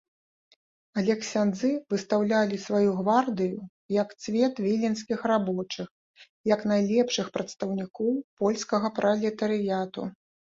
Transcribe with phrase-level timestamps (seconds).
[0.99, 3.59] Але ксяндзы выстаўлялі сваю гвардыю
[3.97, 5.87] як цвет віленскіх рабочых,
[6.55, 8.11] як найлепшых прадстаўнікоў
[8.41, 10.01] польскага пралетарыяту.